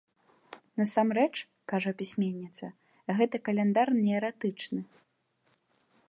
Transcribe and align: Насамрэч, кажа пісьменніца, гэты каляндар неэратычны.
Насамрэч, 0.79 1.33
кажа 1.73 1.91
пісьменніца, 1.99 2.65
гэты 3.19 3.35
каляндар 3.49 3.87
неэратычны. 4.05 4.81